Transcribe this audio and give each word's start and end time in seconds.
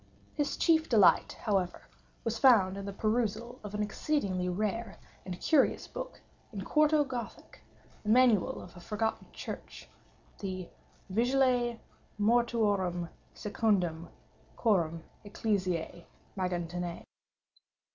His 0.33 0.57
chief 0.57 0.89
delight, 0.89 1.33
however, 1.43 1.83
was 2.23 2.39
found 2.39 2.75
in 2.75 2.85
the 2.85 2.91
perusal 2.91 3.59
of 3.63 3.75
an 3.75 3.83
exceedingly 3.83 4.49
rare 4.49 4.97
and 5.27 5.39
curious 5.39 5.87
book 5.87 6.19
in 6.51 6.61
quarto 6.63 7.03
Gothic—the 7.03 8.09
manual 8.09 8.63
of 8.63 8.75
a 8.75 8.79
forgotten 8.79 9.27
church—the 9.31 10.69
Vigiliae 11.11 11.79
Mortuorum 12.19 13.09
secundum 13.35 14.09
Chorum 14.57 15.03
Ecclesiae 15.23 16.07
Maguntinae. 16.35 17.03